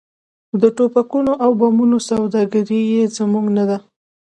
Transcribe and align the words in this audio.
د 0.61 0.63
ټوپکونو 0.75 1.33
او 1.43 1.49
بمونو 1.59 1.97
سوداګري 2.09 2.81
یې 2.93 3.03
زموږ 3.17 3.45
نه 3.57 3.63
ده. 3.69 3.77